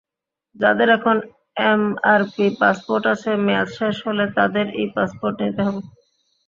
যাঁদের 0.55 0.89
এখন 0.97 1.15
MRP 1.65 2.45
passport 2.61 3.03
আছে, 3.13 3.29
মেয়াদ 3.45 3.69
শেষ 3.77 3.95
হলে 4.07 4.25
তাঁদের 4.37 4.65
ই-পাসপোর্ট 4.83 5.35
নিতে 5.43 5.61
হবে। 5.67 5.81